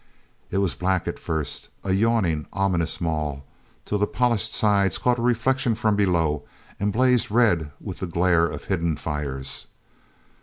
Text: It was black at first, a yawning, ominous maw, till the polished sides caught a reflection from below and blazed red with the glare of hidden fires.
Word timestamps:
It 0.49 0.57
was 0.57 0.73
black 0.73 1.07
at 1.07 1.19
first, 1.19 1.69
a 1.83 1.91
yawning, 1.93 2.47
ominous 2.51 2.99
maw, 2.99 3.41
till 3.85 3.99
the 3.99 4.07
polished 4.07 4.51
sides 4.51 4.97
caught 4.97 5.19
a 5.19 5.21
reflection 5.21 5.75
from 5.75 5.95
below 5.95 6.41
and 6.79 6.91
blazed 6.91 7.29
red 7.29 7.71
with 7.79 7.99
the 7.99 8.07
glare 8.07 8.47
of 8.47 8.63
hidden 8.63 8.97
fires. 8.97 9.67